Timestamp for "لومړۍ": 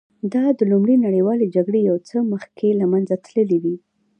0.71-0.95